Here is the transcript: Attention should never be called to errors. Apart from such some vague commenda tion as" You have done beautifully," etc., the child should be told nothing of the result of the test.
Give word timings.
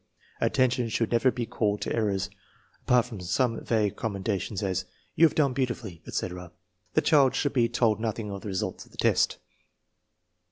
Attention 0.39 0.89
should 0.89 1.11
never 1.11 1.29
be 1.29 1.45
called 1.45 1.79
to 1.81 1.95
errors. 1.95 2.31
Apart 2.87 3.05
from 3.05 3.19
such 3.21 3.29
some 3.29 3.63
vague 3.63 3.95
commenda 3.95 4.41
tion 4.41 4.57
as" 4.65 4.85
You 5.15 5.27
have 5.27 5.35
done 5.35 5.53
beautifully," 5.53 6.01
etc., 6.07 6.51
the 6.95 7.01
child 7.01 7.35
should 7.35 7.53
be 7.53 7.69
told 7.69 7.99
nothing 7.99 8.31
of 8.31 8.41
the 8.41 8.47
result 8.47 8.83
of 8.83 8.91
the 8.91 8.97
test. 8.97 9.37